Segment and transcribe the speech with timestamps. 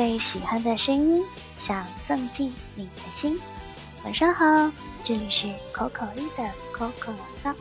[0.00, 1.22] 最喜欢的声音，
[1.54, 3.38] 想送进你的心。
[4.02, 4.72] 晚上好，
[5.04, 7.54] 这里是口口一的 Coco 桑，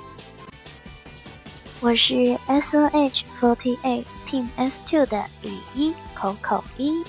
[1.81, 7.03] 我是 S N H Forty Eight Team S Two 的雨一口口一。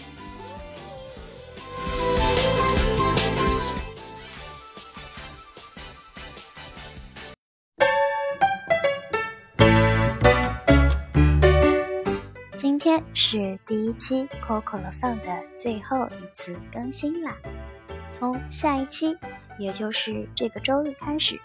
[13.22, 15.24] 是第一期 Coco 的放的
[15.54, 17.36] 最后一次更新啦，
[18.10, 19.14] 从下一期，
[19.58, 21.38] 也就是这个周日开始，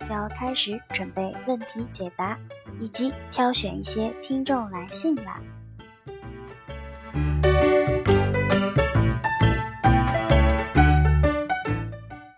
[0.00, 2.36] 就要开始准备问题解答，
[2.80, 5.40] 以及挑选一些听众来信啦。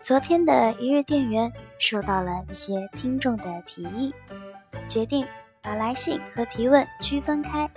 [0.01, 4.13] 昨天的一日店员收到了一些听众的提议，
[4.87, 5.25] 决定
[5.63, 7.67] 把来信和提问区分开。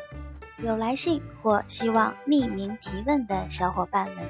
[0.59, 4.25] 有来信或希望匿名提问的小伙伴们，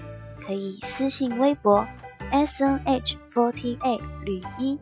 [0.45, 1.87] 可以私信微博
[2.33, 4.77] S N H forty eight 吕一，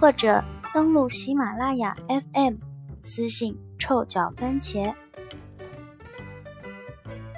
[0.00, 2.54] 或者登录喜马拉雅 FM
[3.02, 4.94] 私信臭脚番茄。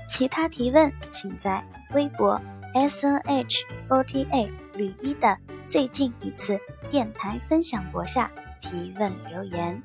[0.08, 2.40] 其他提问请在微博
[2.74, 6.56] S N H forty eight 吕一的最近一次
[6.88, 9.82] 电台分享博下提问留言。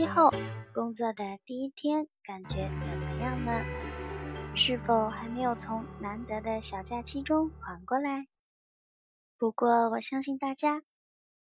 [0.00, 0.30] 期后
[0.72, 3.52] 工作的第一天，感觉怎么样呢？
[4.54, 8.26] 是否还没有从难得的小假期中缓过来？
[9.36, 10.80] 不过我相信大家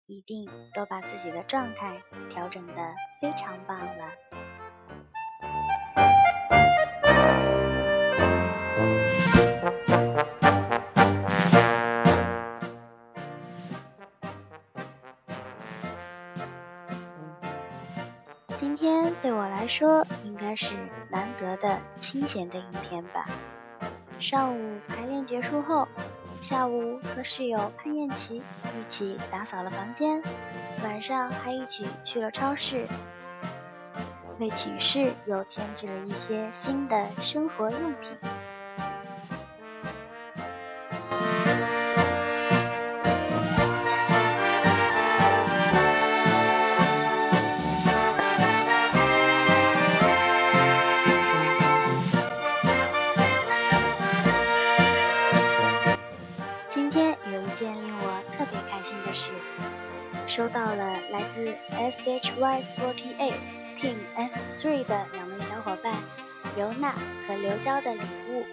[0.06, 4.47] 一定都把自己的状态调整得非常棒了。
[18.58, 20.74] 今天对我来说应该是
[21.10, 23.24] 难得的清闲的一天吧。
[24.18, 25.86] 上午排练结束后，
[26.40, 30.20] 下午和室友潘燕琪一起打扫了房间，
[30.82, 32.88] 晚上还一起去了超市，
[34.40, 38.10] 为寝室又添置了一些新的生活用品。
[60.38, 63.40] 收到了来自 S H Y Forty Eight
[63.76, 65.96] Team S Three 的两位小伙伴
[66.54, 66.94] 刘娜
[67.26, 68.00] 和刘娇的礼
[68.30, 68.46] 物，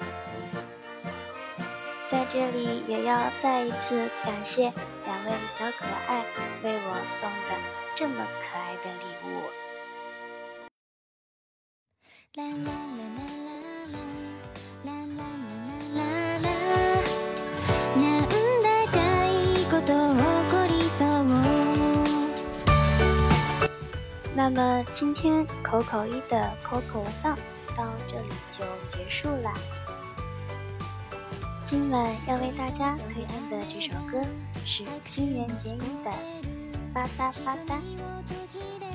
[2.08, 4.74] 在这里也要再一次感谢
[5.06, 6.26] 两位小可爱
[6.64, 7.56] 为我送的
[7.94, 9.44] 这么可爱的礼物。
[12.34, 13.45] 啦啦啦啦
[24.96, 27.38] 今天口口一的口口丧
[27.76, 29.54] 到这里就结束啦。
[31.66, 34.24] 今晚要为大家推荐的这首歌
[34.64, 36.12] 是新垣结衣的
[36.94, 37.78] 《吧嗒吧嗒》，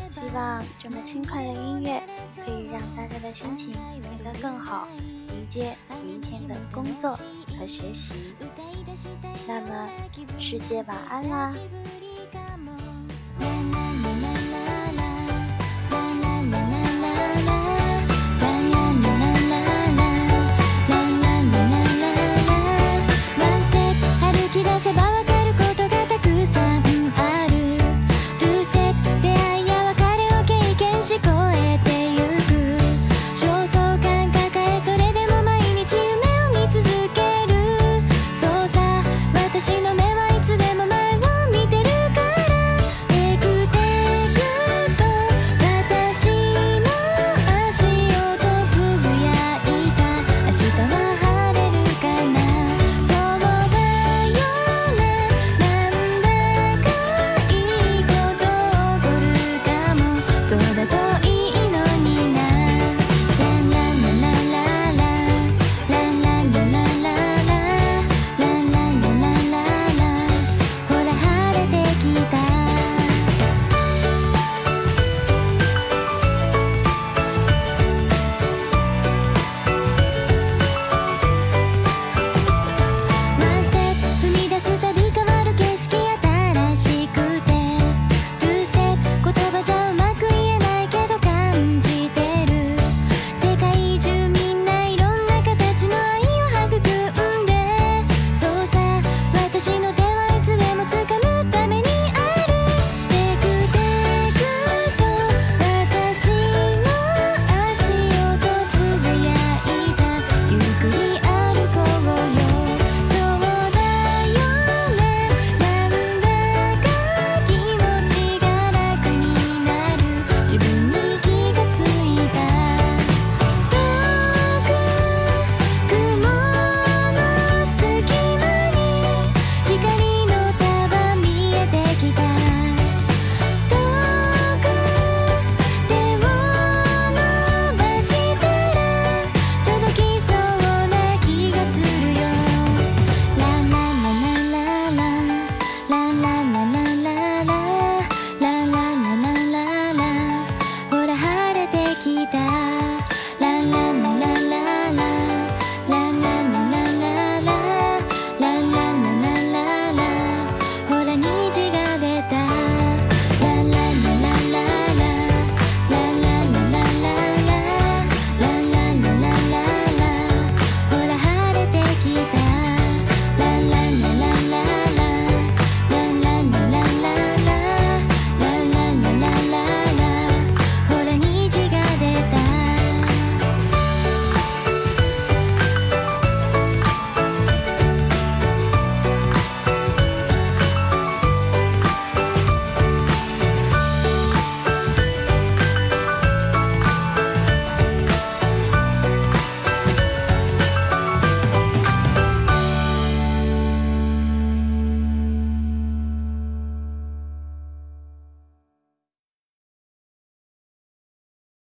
[0.09, 2.03] 希望这么轻快的音乐
[2.35, 4.89] 可以让大家的心情变得更好，
[5.29, 7.11] 迎接明天的工作
[7.59, 8.35] 和学习。
[9.47, 9.87] 那么
[10.39, 11.55] 世界晚安啦！